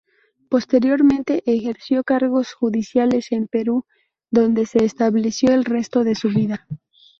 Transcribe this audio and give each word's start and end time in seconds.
Posteriormente 0.49 1.43
ejerció 1.45 2.03
cargos 2.03 2.53
judiciales 2.53 3.31
en 3.31 3.45
Perú, 3.47 3.85
donde 4.31 4.65
se 4.65 4.83
estableció 4.83 5.53
el 5.53 5.63
resto 5.63 6.03
de 6.03 6.15
su 6.15 6.29
vida. 6.29 6.65